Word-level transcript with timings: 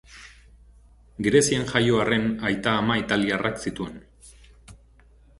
Grezian 1.25 1.67
jaio 1.71 1.99
arren 2.05 2.25
aita-ama 2.49 2.95
italiarrak 3.01 3.61
zituen. 3.67 4.01